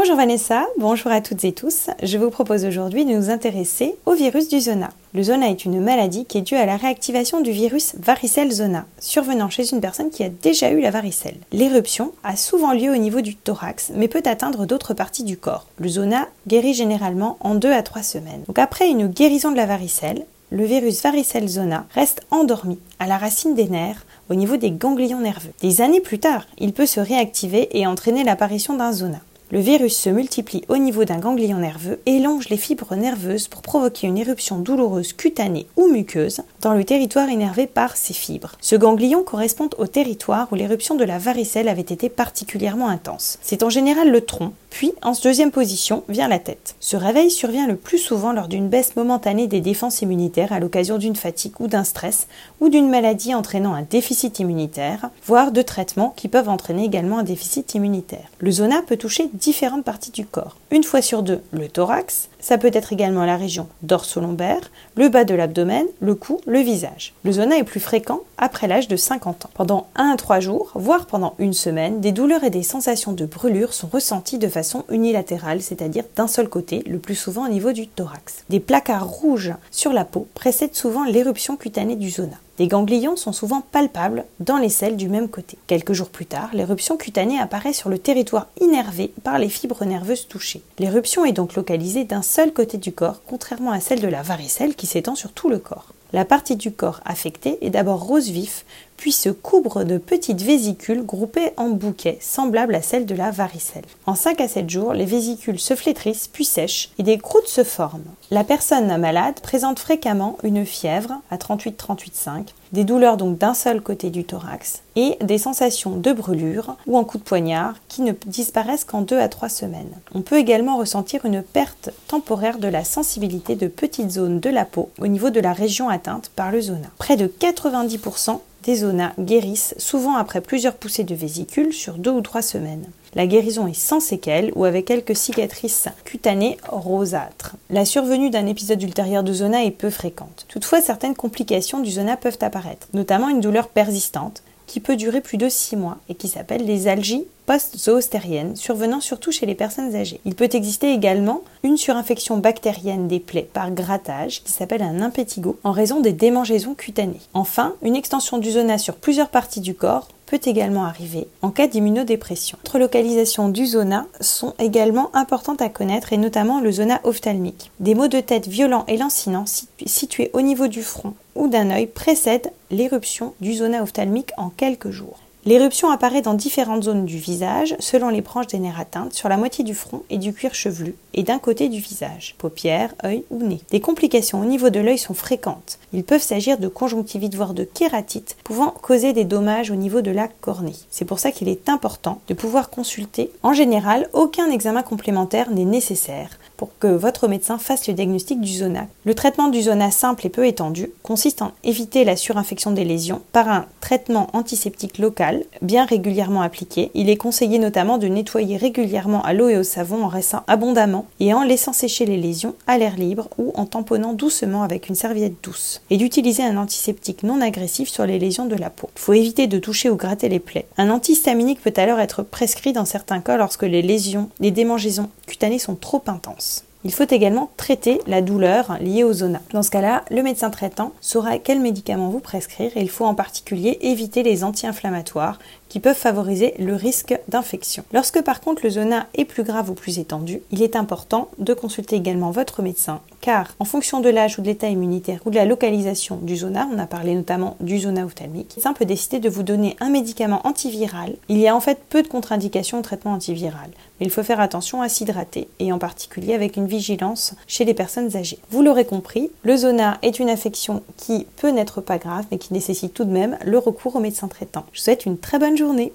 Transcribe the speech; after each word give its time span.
Bonjour 0.00 0.14
Vanessa, 0.14 0.64
bonjour 0.78 1.10
à 1.10 1.20
toutes 1.20 1.42
et 1.42 1.50
tous. 1.50 1.90
Je 2.04 2.18
vous 2.18 2.30
propose 2.30 2.64
aujourd'hui 2.64 3.04
de 3.04 3.10
nous 3.10 3.30
intéresser 3.30 3.96
au 4.06 4.12
virus 4.12 4.48
du 4.48 4.60
zona. 4.60 4.90
Le 5.12 5.24
zona 5.24 5.50
est 5.50 5.64
une 5.64 5.80
maladie 5.80 6.24
qui 6.24 6.38
est 6.38 6.42
due 6.42 6.54
à 6.54 6.66
la 6.66 6.76
réactivation 6.76 7.40
du 7.40 7.50
virus 7.50 7.96
varicelle 7.98 8.52
zona, 8.52 8.86
survenant 9.00 9.50
chez 9.50 9.72
une 9.72 9.80
personne 9.80 10.10
qui 10.10 10.22
a 10.22 10.28
déjà 10.28 10.70
eu 10.70 10.80
la 10.80 10.92
varicelle. 10.92 11.38
L'éruption 11.50 12.12
a 12.22 12.36
souvent 12.36 12.74
lieu 12.74 12.92
au 12.92 12.96
niveau 12.96 13.22
du 13.22 13.34
thorax, 13.34 13.90
mais 13.92 14.06
peut 14.06 14.22
atteindre 14.24 14.66
d'autres 14.66 14.94
parties 14.94 15.24
du 15.24 15.36
corps. 15.36 15.66
Le 15.78 15.88
zona 15.88 16.28
guérit 16.46 16.74
généralement 16.74 17.36
en 17.40 17.56
2 17.56 17.72
à 17.72 17.82
3 17.82 18.04
semaines. 18.04 18.44
Donc 18.46 18.60
après 18.60 18.88
une 18.88 19.08
guérison 19.08 19.50
de 19.50 19.56
la 19.56 19.66
varicelle, 19.66 20.26
le 20.50 20.64
virus 20.64 21.02
varicelle 21.02 21.48
zona 21.48 21.86
reste 21.92 22.22
endormi 22.30 22.78
à 23.00 23.08
la 23.08 23.18
racine 23.18 23.56
des 23.56 23.68
nerfs 23.68 24.06
au 24.30 24.36
niveau 24.36 24.56
des 24.56 24.70
ganglions 24.70 25.20
nerveux. 25.20 25.52
Des 25.60 25.80
années 25.80 26.00
plus 26.00 26.20
tard, 26.20 26.46
il 26.58 26.72
peut 26.72 26.86
se 26.86 27.00
réactiver 27.00 27.68
et 27.76 27.86
entraîner 27.86 28.22
l'apparition 28.22 28.76
d'un 28.76 28.92
zona. 28.92 29.18
Le 29.50 29.60
virus 29.60 29.96
se 29.96 30.10
multiplie 30.10 30.64
au 30.68 30.76
niveau 30.76 31.06
d'un 31.06 31.20
ganglion 31.20 31.56
nerveux 31.56 32.00
et 32.04 32.18
longe 32.18 32.50
les 32.50 32.58
fibres 32.58 32.94
nerveuses 32.94 33.48
pour 33.48 33.62
provoquer 33.62 34.06
une 34.06 34.18
éruption 34.18 34.58
douloureuse 34.58 35.14
cutanée 35.14 35.66
ou 35.76 35.88
muqueuse 35.88 36.42
dans 36.60 36.74
le 36.74 36.84
territoire 36.84 37.30
énervé 37.30 37.66
par 37.66 37.96
ces 37.96 38.12
fibres. 38.12 38.56
Ce 38.60 38.76
ganglion 38.76 39.22
correspond 39.22 39.70
au 39.78 39.86
territoire 39.86 40.48
où 40.52 40.54
l'éruption 40.54 40.96
de 40.96 41.04
la 41.04 41.16
varicelle 41.16 41.70
avait 41.70 41.80
été 41.80 42.10
particulièrement 42.10 42.88
intense. 42.88 43.38
C'est 43.40 43.62
en 43.62 43.70
général 43.70 44.10
le 44.10 44.20
tronc, 44.20 44.52
puis 44.68 44.92
en 45.00 45.12
deuxième 45.12 45.50
position 45.50 46.04
vient 46.10 46.28
la 46.28 46.38
tête. 46.38 46.74
Ce 46.78 46.98
réveil 46.98 47.30
survient 47.30 47.66
le 47.66 47.76
plus 47.76 47.96
souvent 47.96 48.34
lors 48.34 48.48
d'une 48.48 48.68
baisse 48.68 48.96
momentanée 48.96 49.46
des 49.46 49.62
défenses 49.62 50.02
immunitaires 50.02 50.52
à 50.52 50.60
l'occasion 50.60 50.98
d'une 50.98 51.16
fatigue 51.16 51.58
ou 51.58 51.68
d'un 51.68 51.84
stress 51.84 52.26
ou 52.60 52.68
d'une 52.68 52.90
maladie 52.90 53.34
entraînant 53.34 53.72
un 53.72 53.82
déficit 53.82 54.40
immunitaire, 54.40 55.08
voire 55.24 55.52
de 55.52 55.62
traitements 55.62 56.12
qui 56.16 56.28
peuvent 56.28 56.50
entraîner 56.50 56.84
également 56.84 57.18
un 57.18 57.22
déficit 57.22 57.74
immunitaire. 57.74 58.28
Le 58.40 58.50
zona 58.50 58.82
peut 58.82 58.98
toucher 58.98 59.30
différentes 59.38 59.84
parties 59.84 60.10
du 60.10 60.26
corps. 60.26 60.56
Une 60.70 60.84
fois 60.84 61.00
sur 61.00 61.22
deux, 61.22 61.40
le 61.52 61.68
thorax, 61.68 62.28
ça 62.40 62.58
peut 62.58 62.70
être 62.72 62.92
également 62.92 63.24
la 63.24 63.36
région 63.36 63.68
dorso-lombaire, 63.82 64.70
le 64.96 65.08
bas 65.08 65.24
de 65.24 65.34
l'abdomen, 65.34 65.86
le 66.00 66.14
cou, 66.14 66.40
le 66.46 66.58
visage. 66.60 67.14
Le 67.24 67.32
zona 67.32 67.56
est 67.56 67.64
plus 67.64 67.80
fréquent 67.80 68.20
après 68.36 68.68
l'âge 68.68 68.88
de 68.88 68.96
50 68.96 69.46
ans. 69.46 69.50
Pendant 69.54 69.86
1 69.96 70.10
à 70.10 70.16
3 70.16 70.40
jours, 70.40 70.70
voire 70.74 71.06
pendant 71.06 71.34
une 71.38 71.54
semaine, 71.54 72.00
des 72.00 72.12
douleurs 72.12 72.44
et 72.44 72.50
des 72.50 72.62
sensations 72.62 73.12
de 73.12 73.24
brûlure 73.24 73.72
sont 73.72 73.88
ressenties 73.88 74.38
de 74.38 74.48
façon 74.48 74.84
unilatérale, 74.90 75.62
c'est-à-dire 75.62 76.04
d'un 76.16 76.28
seul 76.28 76.48
côté, 76.48 76.82
le 76.86 76.98
plus 76.98 77.14
souvent 77.14 77.46
au 77.46 77.48
niveau 77.48 77.72
du 77.72 77.86
thorax. 77.86 78.44
Des 78.48 78.60
placards 78.60 79.08
rouges 79.08 79.54
sur 79.70 79.92
la 79.92 80.04
peau 80.04 80.26
précèdent 80.34 80.74
souvent 80.74 81.04
l'éruption 81.04 81.56
cutanée 81.56 81.96
du 81.96 82.10
zona. 82.10 82.36
Les 82.58 82.66
ganglions 82.66 83.14
sont 83.14 83.32
souvent 83.32 83.60
palpables 83.60 84.24
dans 84.40 84.56
les 84.56 84.68
selles 84.68 84.96
du 84.96 85.08
même 85.08 85.28
côté. 85.28 85.56
Quelques 85.68 85.92
jours 85.92 86.08
plus 86.08 86.26
tard, 86.26 86.50
l'éruption 86.52 86.96
cutanée 86.96 87.38
apparaît 87.38 87.72
sur 87.72 87.88
le 87.88 87.98
territoire 87.98 88.48
innervé 88.60 89.12
par 89.22 89.38
les 89.38 89.48
fibres 89.48 89.84
nerveuses 89.84 90.26
touchées. 90.26 90.62
L'éruption 90.80 91.24
est 91.24 91.32
donc 91.32 91.54
localisée 91.54 92.04
d'un 92.04 92.22
seul 92.22 92.52
côté 92.52 92.76
du 92.76 92.92
corps, 92.92 93.22
contrairement 93.26 93.70
à 93.70 93.80
celle 93.80 94.00
de 94.00 94.08
la 94.08 94.22
varicelle 94.22 94.74
qui 94.74 94.86
s'étend 94.86 95.14
sur 95.14 95.32
tout 95.32 95.48
le 95.48 95.58
corps. 95.58 95.94
La 96.12 96.24
partie 96.24 96.56
du 96.56 96.72
corps 96.72 97.00
affectée 97.04 97.58
est 97.60 97.70
d'abord 97.70 98.02
rose 98.02 98.30
vif, 98.30 98.64
puis 98.98 99.12
se 99.12 99.30
couvre 99.30 99.84
de 99.84 99.96
petites 99.96 100.42
vésicules 100.42 101.02
groupées 101.02 101.52
en 101.56 101.70
bouquets, 101.70 102.18
semblables 102.20 102.74
à 102.74 102.82
celles 102.82 103.06
de 103.06 103.14
la 103.14 103.30
varicelle. 103.30 103.86
En 104.04 104.14
5 104.14 104.40
à 104.42 104.48
7 104.48 104.68
jours, 104.68 104.92
les 104.92 105.06
vésicules 105.06 105.58
se 105.58 105.74
flétrissent 105.74 106.28
puis 106.28 106.44
sèchent 106.44 106.90
et 106.98 107.02
des 107.02 107.16
croûtes 107.16 107.48
se 107.48 107.64
forment. 107.64 108.02
La 108.30 108.44
personne 108.44 108.94
malade 108.98 109.40
présente 109.40 109.78
fréquemment 109.78 110.36
une 110.42 110.66
fièvre 110.66 111.14
à 111.30 111.36
38-38,5, 111.36 112.48
des 112.72 112.84
douleurs 112.84 113.16
donc 113.16 113.38
d'un 113.38 113.54
seul 113.54 113.80
côté 113.80 114.10
du 114.10 114.24
thorax 114.24 114.82
et 114.96 115.16
des 115.22 115.38
sensations 115.38 115.96
de 115.96 116.12
brûlure 116.12 116.76
ou 116.86 116.98
en 116.98 117.04
coup 117.04 117.18
de 117.18 117.22
poignard 117.22 117.76
qui 117.88 118.02
ne 118.02 118.12
disparaissent 118.26 118.84
qu'en 118.84 119.00
2 119.00 119.18
à 119.18 119.28
3 119.28 119.48
semaines. 119.48 119.92
On 120.12 120.22
peut 120.22 120.36
également 120.36 120.76
ressentir 120.76 121.24
une 121.24 121.42
perte 121.42 121.90
temporaire 122.08 122.58
de 122.58 122.68
la 122.68 122.84
sensibilité 122.84 123.54
de 123.54 123.68
petites 123.68 124.10
zones 124.10 124.40
de 124.40 124.50
la 124.50 124.64
peau 124.64 124.90
au 125.00 125.06
niveau 125.06 125.30
de 125.30 125.40
la 125.40 125.52
région 125.52 125.88
atteinte 125.88 126.30
par 126.34 126.50
le 126.50 126.60
zona. 126.60 126.88
Près 126.98 127.16
de 127.16 127.26
90% 127.26 128.40
des 128.64 128.76
zonas 128.76 129.12
guérissent 129.18 129.74
souvent 129.78 130.16
après 130.16 130.40
plusieurs 130.40 130.74
poussées 130.74 131.04
de 131.04 131.14
vésicules 131.14 131.72
sur 131.72 131.94
deux 131.94 132.10
ou 132.10 132.20
trois 132.20 132.42
semaines. 132.42 132.86
La 133.14 133.26
guérison 133.26 133.66
est 133.66 133.74
sans 133.74 134.00
séquelles 134.00 134.52
ou 134.54 134.64
avec 134.64 134.84
quelques 134.84 135.16
cicatrices 135.16 135.88
cutanées 136.04 136.58
rosâtres. 136.68 137.56
La 137.70 137.84
survenue 137.84 138.30
d'un 138.30 138.46
épisode 138.46 138.82
ultérieur 138.82 139.22
de 139.22 139.32
zona 139.32 139.64
est 139.64 139.70
peu 139.70 139.90
fréquente. 139.90 140.46
Toutefois, 140.48 140.80
certaines 140.80 141.16
complications 141.16 141.80
du 141.80 141.90
zona 141.90 142.16
peuvent 142.16 142.38
apparaître, 142.40 142.88
notamment 142.92 143.28
une 143.28 143.40
douleur 143.40 143.68
persistante 143.68 144.42
qui 144.68 144.78
peut 144.78 144.94
durer 144.94 145.20
plus 145.20 145.38
de 145.38 145.48
6 145.48 145.74
mois 145.74 145.98
et 146.08 146.14
qui 146.14 146.28
s'appelle 146.28 146.64
les 146.64 146.86
algies 146.86 147.24
post-zoostériennes, 147.46 148.54
survenant 148.54 149.00
surtout 149.00 149.32
chez 149.32 149.46
les 149.46 149.54
personnes 149.54 149.96
âgées. 149.96 150.20
Il 150.26 150.34
peut 150.34 150.50
exister 150.52 150.92
également 150.92 151.42
une 151.64 151.78
surinfection 151.78 152.36
bactérienne 152.36 153.08
des 153.08 153.18
plaies 153.18 153.48
par 153.50 153.70
grattage 153.72 154.44
qui 154.44 154.52
s'appelle 154.52 154.82
un 154.82 155.00
impétigo 155.00 155.58
en 155.64 155.72
raison 155.72 156.00
des 156.00 156.12
démangeaisons 156.12 156.74
cutanées. 156.74 157.20
Enfin, 157.32 157.74
une 157.82 157.96
extension 157.96 158.38
du 158.38 158.50
zona 158.50 158.78
sur 158.78 158.96
plusieurs 158.96 159.30
parties 159.30 159.62
du 159.62 159.74
corps 159.74 160.08
peut 160.28 160.40
également 160.44 160.84
arriver 160.84 161.26
en 161.40 161.50
cas 161.50 161.66
d'immunodépression. 161.66 162.58
D'autres 162.62 162.78
localisations 162.78 163.48
du 163.48 163.66
zona 163.66 164.06
sont 164.20 164.54
également 164.58 165.14
importantes 165.14 165.62
à 165.62 165.70
connaître 165.70 166.12
et 166.12 166.18
notamment 166.18 166.60
le 166.60 166.70
zona 166.70 167.00
ophtalmique. 167.04 167.70
Des 167.80 167.94
maux 167.94 168.08
de 168.08 168.20
tête 168.20 168.46
violents 168.46 168.84
et 168.88 168.98
lancinants 168.98 169.46
situés 169.86 170.30
au 170.34 170.42
niveau 170.42 170.68
du 170.68 170.82
front 170.82 171.14
ou 171.34 171.48
d'un 171.48 171.70
œil 171.70 171.86
précèdent 171.86 172.52
l'éruption 172.70 173.34
du 173.40 173.54
zona 173.54 173.82
ophtalmique 173.82 174.32
en 174.36 174.50
quelques 174.50 174.90
jours. 174.90 175.18
L'éruption 175.48 175.90
apparaît 175.90 176.20
dans 176.20 176.34
différentes 176.34 176.82
zones 176.82 177.06
du 177.06 177.16
visage, 177.16 177.74
selon 177.78 178.10
les 178.10 178.20
branches 178.20 178.48
des 178.48 178.58
nerfs 178.58 178.78
atteintes, 178.78 179.14
sur 179.14 179.30
la 179.30 179.38
moitié 179.38 179.64
du 179.64 179.74
front 179.74 180.02
et 180.10 180.18
du 180.18 180.34
cuir 180.34 180.54
chevelu, 180.54 180.94
et 181.14 181.22
d'un 181.22 181.38
côté 181.38 181.70
du 181.70 181.80
visage, 181.80 182.34
paupières, 182.36 182.94
œil 183.02 183.24
ou 183.30 183.42
nez. 183.42 183.62
Des 183.70 183.80
complications 183.80 184.42
au 184.42 184.44
niveau 184.44 184.68
de 184.68 184.78
l'œil 184.78 184.98
sont 184.98 185.14
fréquentes. 185.14 185.78
Il 185.94 186.04
peuvent 186.04 186.20
s'agir 186.20 186.58
de 186.58 186.68
conjonctivite, 186.68 187.34
voire 187.34 187.54
de 187.54 187.64
kératite, 187.64 188.36
pouvant 188.44 188.72
causer 188.82 189.14
des 189.14 189.24
dommages 189.24 189.70
au 189.70 189.74
niveau 189.74 190.02
de 190.02 190.10
la 190.10 190.28
cornée. 190.28 190.76
C'est 190.90 191.06
pour 191.06 191.18
ça 191.18 191.32
qu'il 191.32 191.48
est 191.48 191.70
important 191.70 192.20
de 192.28 192.34
pouvoir 192.34 192.68
consulter. 192.68 193.30
En 193.42 193.54
général, 193.54 194.10
aucun 194.12 194.50
examen 194.50 194.82
complémentaire 194.82 195.50
n'est 195.50 195.64
nécessaire 195.64 196.28
pour 196.58 196.76
que 196.78 196.88
votre 196.88 197.28
médecin 197.28 197.56
fasse 197.56 197.86
le 197.86 197.94
diagnostic 197.94 198.40
du 198.40 198.52
zona. 198.52 198.88
Le 199.04 199.14
traitement 199.14 199.48
du 199.48 199.62
zona 199.62 199.90
simple 199.90 200.26
et 200.26 200.28
peu 200.28 200.46
étendu 200.46 200.90
consiste 201.02 201.40
en 201.40 201.52
éviter 201.64 202.04
la 202.04 202.16
surinfection 202.16 202.72
des 202.72 202.84
lésions 202.84 203.22
par 203.32 203.48
un 203.48 203.64
traitement 203.80 204.28
antiseptique 204.34 204.98
local 204.98 205.44
bien 205.62 205.86
régulièrement 205.86 206.42
appliqué. 206.42 206.90
Il 206.94 207.08
est 207.08 207.16
conseillé 207.16 207.58
notamment 207.58 207.96
de 207.96 208.08
nettoyer 208.08 208.56
régulièrement 208.56 209.22
à 209.22 209.32
l'eau 209.32 209.48
et 209.48 209.56
au 209.56 209.62
savon 209.62 210.04
en 210.04 210.08
restant 210.08 210.42
abondamment 210.48 211.06
et 211.20 211.32
en 211.32 211.44
laissant 211.44 211.72
sécher 211.72 212.06
les 212.06 212.16
lésions 212.16 212.56
à 212.66 212.76
l'air 212.76 212.96
libre 212.96 213.28
ou 213.38 213.52
en 213.54 213.64
tamponnant 213.64 214.12
doucement 214.12 214.64
avec 214.64 214.88
une 214.88 214.96
serviette 214.96 215.36
douce 215.42 215.80
et 215.90 215.96
d'utiliser 215.96 216.42
un 216.42 216.56
antiseptique 216.56 217.22
non 217.22 217.40
agressif 217.40 217.88
sur 217.88 218.04
les 218.04 218.18
lésions 218.18 218.46
de 218.46 218.56
la 218.56 218.70
peau. 218.70 218.90
Il 218.96 219.00
faut 219.00 219.12
éviter 219.12 219.46
de 219.46 219.60
toucher 219.60 219.90
ou 219.90 219.96
gratter 219.96 220.28
les 220.28 220.40
plaies. 220.40 220.66
Un 220.76 220.90
antihistaminique 220.90 221.62
peut 221.62 221.72
alors 221.76 222.00
être 222.00 222.24
prescrit 222.24 222.72
dans 222.72 222.84
certains 222.84 223.20
cas 223.20 223.36
lorsque 223.36 223.62
les 223.62 223.82
lésions, 223.82 224.28
les 224.40 224.50
démangeaisons 224.50 225.08
cutanées 225.26 225.60
sont 225.60 225.76
trop 225.76 226.02
intenses. 226.08 226.47
Il 226.84 226.92
faut 226.92 227.10
également 227.10 227.50
traiter 227.56 228.00
la 228.06 228.22
douleur 228.22 228.78
liée 228.80 229.02
au 229.02 229.12
zona. 229.12 229.40
Dans 229.52 229.64
ce 229.64 229.70
cas-là, 229.70 230.04
le 230.10 230.22
médecin 230.22 230.50
traitant 230.50 230.92
saura 231.00 231.38
quel 231.38 231.58
médicament 231.58 232.08
vous 232.08 232.20
prescrire 232.20 232.70
et 232.76 232.82
il 232.82 232.90
faut 232.90 233.04
en 233.04 233.14
particulier 233.14 233.78
éviter 233.80 234.22
les 234.22 234.44
anti-inflammatoires 234.44 235.38
qui 235.68 235.80
peuvent 235.80 235.96
favoriser 235.96 236.54
le 236.58 236.74
risque 236.74 237.18
d'infection. 237.28 237.84
Lorsque 237.92 238.22
par 238.22 238.40
contre 238.40 238.62
le 238.64 238.70
zona 238.70 239.06
est 239.14 239.24
plus 239.24 239.42
grave 239.42 239.70
ou 239.70 239.74
plus 239.74 239.98
étendu, 239.98 240.40
il 240.50 240.62
est 240.62 240.76
important 240.76 241.28
de 241.38 241.52
consulter 241.52 241.96
également 241.96 242.30
votre 242.30 242.62
médecin 242.62 243.00
car 243.20 243.54
en 243.58 243.64
fonction 243.64 244.00
de 244.00 244.08
l'âge 244.08 244.38
ou 244.38 244.42
de 244.42 244.46
l'état 244.46 244.68
immunitaire 244.68 245.20
ou 245.26 245.30
de 245.30 245.36
la 245.36 245.44
localisation 245.44 246.16
du 246.22 246.36
zona, 246.36 246.68
on 246.72 246.78
a 246.78 246.86
parlé 246.86 247.14
notamment 247.14 247.56
du 247.60 247.78
zona 247.78 248.04
ophtalmique, 248.04 248.52
le 248.52 248.60
médecin 248.60 248.72
peut 248.72 248.84
décider 248.84 249.18
de 249.18 249.28
vous 249.28 249.42
donner 249.42 249.76
un 249.80 249.90
médicament 249.90 250.46
antiviral. 250.46 251.16
Il 251.28 251.38
y 251.38 251.48
a 251.48 251.56
en 251.56 251.60
fait 251.60 251.80
peu 251.88 252.02
de 252.02 252.08
contre-indications 252.08 252.78
au 252.78 252.82
traitement 252.82 253.12
antiviral, 253.12 253.70
mais 253.98 254.06
il 254.06 254.10
faut 254.10 254.22
faire 254.22 254.40
attention 254.40 254.82
à 254.82 254.88
s'hydrater 254.88 255.48
et 255.58 255.72
en 255.72 255.78
particulier 255.78 256.34
avec 256.34 256.56
une 256.56 256.66
vigilance 256.68 257.34
chez 257.46 257.64
les 257.64 257.74
personnes 257.74 258.16
âgées. 258.16 258.38
Vous 258.50 258.62
l'aurez 258.62 258.84
compris, 258.84 259.30
le 259.42 259.56
zona 259.56 259.98
est 260.02 260.18
une 260.20 260.30
affection 260.30 260.82
qui 260.96 261.26
peut 261.36 261.50
n'être 261.50 261.80
pas 261.80 261.98
grave 261.98 262.26
mais 262.30 262.38
qui 262.38 262.52
nécessite 262.52 262.94
tout 262.94 263.04
de 263.04 263.10
même 263.10 263.38
le 263.44 263.58
recours 263.58 263.96
au 263.96 264.00
médecin 264.00 264.28
traitant. 264.28 264.64
Je 264.72 264.78
vous 264.78 264.84
souhaite 264.84 265.06
une 265.06 265.18
très 265.18 265.38
bonne 265.38 265.56
journée. 265.56 265.86